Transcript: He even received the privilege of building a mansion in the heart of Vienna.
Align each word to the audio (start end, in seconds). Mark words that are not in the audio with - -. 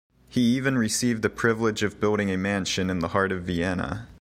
He 0.27 0.41
even 0.55 0.79
received 0.79 1.21
the 1.21 1.29
privilege 1.29 1.83
of 1.83 1.99
building 1.99 2.31
a 2.31 2.35
mansion 2.37 2.89
in 2.89 2.99
the 3.01 3.09
heart 3.09 3.31
of 3.31 3.43
Vienna. 3.43 4.09